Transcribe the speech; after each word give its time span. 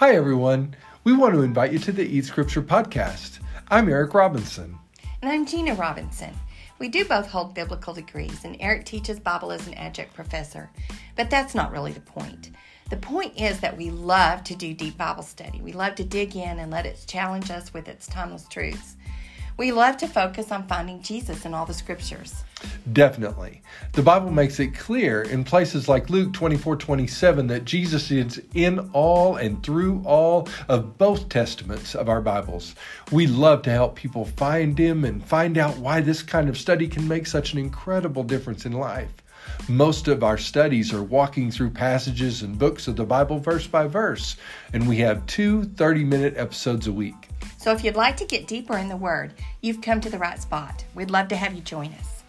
Hi, 0.00 0.14
everyone. 0.14 0.74
We 1.04 1.12
want 1.12 1.34
to 1.34 1.42
invite 1.42 1.74
you 1.74 1.78
to 1.80 1.92
the 1.92 2.02
Eat 2.02 2.24
Scripture 2.24 2.62
podcast. 2.62 3.38
I'm 3.68 3.86
Eric 3.86 4.14
Robinson. 4.14 4.78
And 5.20 5.30
I'm 5.30 5.44
Gina 5.44 5.74
Robinson. 5.74 6.32
We 6.78 6.88
do 6.88 7.04
both 7.04 7.26
hold 7.26 7.54
biblical 7.54 7.92
degrees, 7.92 8.46
and 8.46 8.56
Eric 8.60 8.86
teaches 8.86 9.20
Bible 9.20 9.52
as 9.52 9.66
an 9.66 9.74
adjunct 9.74 10.14
professor. 10.14 10.70
But 11.16 11.28
that's 11.28 11.54
not 11.54 11.70
really 11.70 11.92
the 11.92 12.00
point. 12.00 12.48
The 12.88 12.96
point 12.96 13.38
is 13.38 13.60
that 13.60 13.76
we 13.76 13.90
love 13.90 14.42
to 14.44 14.54
do 14.54 14.72
deep 14.72 14.96
Bible 14.96 15.22
study. 15.22 15.60
We 15.60 15.74
love 15.74 15.96
to 15.96 16.04
dig 16.04 16.34
in 16.34 16.60
and 16.60 16.72
let 16.72 16.86
it 16.86 17.04
challenge 17.06 17.50
us 17.50 17.74
with 17.74 17.86
its 17.86 18.06
timeless 18.06 18.48
truths. 18.48 18.96
We 19.60 19.72
love 19.72 19.98
to 19.98 20.08
focus 20.08 20.52
on 20.52 20.66
finding 20.68 21.02
Jesus 21.02 21.44
in 21.44 21.52
all 21.52 21.66
the 21.66 21.74
scriptures. 21.74 22.44
Definitely. 22.94 23.60
The 23.92 24.00
Bible 24.00 24.30
makes 24.30 24.58
it 24.58 24.68
clear 24.68 25.20
in 25.20 25.44
places 25.44 25.86
like 25.86 26.08
Luke 26.08 26.32
24 26.32 26.76
27 26.76 27.46
that 27.48 27.66
Jesus 27.66 28.10
is 28.10 28.40
in 28.54 28.78
all 28.94 29.36
and 29.36 29.62
through 29.62 30.02
all 30.06 30.48
of 30.70 30.96
both 30.96 31.28
testaments 31.28 31.94
of 31.94 32.08
our 32.08 32.22
Bibles. 32.22 32.74
We 33.12 33.26
love 33.26 33.60
to 33.64 33.70
help 33.70 33.96
people 33.96 34.24
find 34.24 34.78
Him 34.78 35.04
and 35.04 35.22
find 35.22 35.58
out 35.58 35.76
why 35.76 36.00
this 36.00 36.22
kind 36.22 36.48
of 36.48 36.56
study 36.56 36.88
can 36.88 37.06
make 37.06 37.26
such 37.26 37.52
an 37.52 37.58
incredible 37.58 38.22
difference 38.22 38.64
in 38.64 38.72
life. 38.72 39.12
Most 39.68 40.08
of 40.08 40.24
our 40.24 40.38
studies 40.38 40.90
are 40.94 41.02
walking 41.02 41.50
through 41.50 41.72
passages 41.72 42.40
and 42.40 42.58
books 42.58 42.88
of 42.88 42.96
the 42.96 43.04
Bible 43.04 43.38
verse 43.38 43.66
by 43.66 43.88
verse, 43.88 44.36
and 44.72 44.88
we 44.88 44.96
have 45.00 45.26
two 45.26 45.64
30 45.64 46.04
minute 46.04 46.38
episodes 46.38 46.86
a 46.86 46.92
week. 46.92 47.29
So 47.60 47.72
if 47.72 47.84
you'd 47.84 47.94
like 47.94 48.16
to 48.16 48.24
get 48.24 48.46
deeper 48.46 48.78
in 48.78 48.88
the 48.88 48.96
Word, 48.96 49.34
you've 49.60 49.82
come 49.82 50.00
to 50.00 50.08
the 50.08 50.18
right 50.18 50.40
spot. 50.40 50.82
We'd 50.94 51.10
love 51.10 51.28
to 51.28 51.36
have 51.36 51.52
you 51.52 51.60
join 51.60 51.92
us. 51.92 52.19